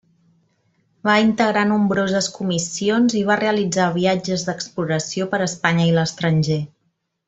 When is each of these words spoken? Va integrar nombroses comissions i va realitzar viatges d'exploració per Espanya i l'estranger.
Va 1.07 1.17
integrar 1.25 1.65
nombroses 1.73 2.31
comissions 2.39 3.17
i 3.21 3.23
va 3.29 3.37
realitzar 3.45 3.89
viatges 4.01 4.49
d'exploració 4.51 5.33
per 5.37 5.45
Espanya 5.51 5.91
i 5.93 5.97
l'estranger. 6.03 6.63